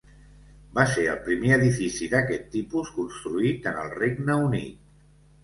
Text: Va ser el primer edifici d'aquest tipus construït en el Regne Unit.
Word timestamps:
Va 0.77 0.85
ser 0.93 1.03
el 1.11 1.19
primer 1.27 1.51
edifici 1.57 2.07
d'aquest 2.15 2.49
tipus 2.57 2.91
construït 2.97 3.69
en 3.75 3.79
el 3.85 3.95
Regne 4.01 4.41
Unit. 4.49 4.91